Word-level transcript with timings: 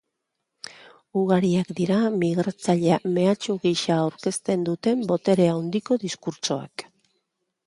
Ugariak 1.19 1.69
dira 1.81 1.97
migratzailea 2.23 2.97
mehatxu 3.19 3.57
gisa 3.67 4.01
aurkezten 4.07 4.67
duten 4.71 5.05
botere 5.13 5.49
handiko 5.55 6.01
diskurtsoak. 6.07 6.91